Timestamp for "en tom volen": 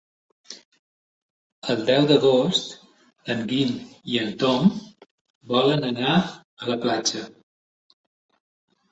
4.21-5.85